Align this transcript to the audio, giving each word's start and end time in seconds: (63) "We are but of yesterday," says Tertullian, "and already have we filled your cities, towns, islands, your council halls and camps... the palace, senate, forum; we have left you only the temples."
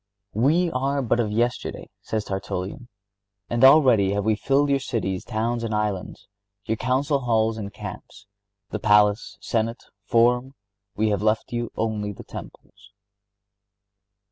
(63) 0.33 0.41
"We 0.43 0.71
are 0.71 1.03
but 1.03 1.19
of 1.19 1.29
yesterday," 1.31 1.87
says 2.01 2.25
Tertullian, 2.25 2.87
"and 3.51 3.63
already 3.63 4.13
have 4.13 4.25
we 4.25 4.35
filled 4.35 4.71
your 4.71 4.79
cities, 4.79 5.23
towns, 5.23 5.63
islands, 5.63 6.27
your 6.65 6.77
council 6.77 7.19
halls 7.19 7.55
and 7.59 7.71
camps... 7.71 8.25
the 8.71 8.79
palace, 8.79 9.37
senate, 9.41 9.83
forum; 10.07 10.55
we 10.95 11.09
have 11.09 11.21
left 11.21 11.53
you 11.53 11.69
only 11.75 12.11
the 12.11 12.23
temples." 12.23 12.89